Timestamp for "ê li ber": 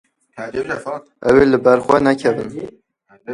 1.43-1.79